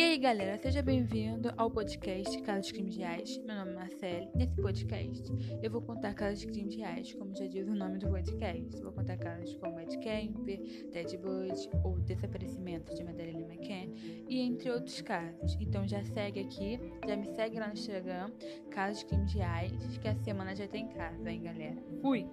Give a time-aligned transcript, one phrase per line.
[0.00, 3.36] E aí, galera, seja bem-vindo ao podcast Casos de Crimes Reais.
[3.44, 4.30] Meu nome é Marcele.
[4.34, 5.30] Nesse podcast,
[5.62, 8.82] eu vou contar casos de crimes reais, como já diz o nome do podcast.
[8.82, 10.58] Vou contar casos como Ed Kemper,
[10.90, 13.92] Ted Bundy ou desaparecimento de Madeleine McCann
[14.26, 15.58] e entre outros casos.
[15.60, 18.30] Então já segue aqui, já me segue lá no Instagram,
[18.70, 21.76] Casos de Crimes Reais, que a semana já tá tem casa, hein, galera?
[22.00, 22.26] Fui!